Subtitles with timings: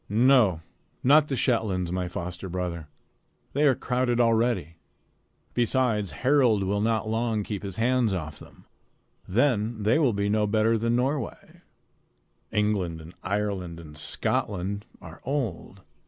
[0.09, 0.61] "No,
[1.03, 2.87] not the Shetlands, my foster brother.
[3.53, 4.77] They are crowded already.
[5.53, 8.65] Besides, Harald will not long keep his hands off them.
[9.27, 11.61] Then they will be no better than Norway.
[12.51, 15.81] England and Ireland and Scotland are old.